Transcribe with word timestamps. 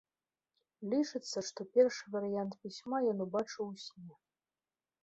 Лічыцца, 0.93 1.37
што 1.49 1.67
першы 1.75 2.03
варыянт 2.17 2.53
пісьма 2.65 3.05
ён 3.13 3.17
убачыў 3.29 3.63
у 3.71 3.73
сне. 3.87 4.15